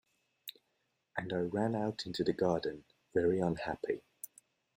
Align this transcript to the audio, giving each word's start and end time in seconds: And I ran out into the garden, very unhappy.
And 1.15 1.31
I 1.31 1.41
ran 1.41 1.75
out 1.75 2.07
into 2.07 2.23
the 2.23 2.33
garden, 2.33 2.85
very 3.13 3.39
unhappy. 3.39 4.01